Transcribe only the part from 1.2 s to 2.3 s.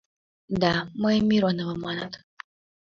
Миронова маныт.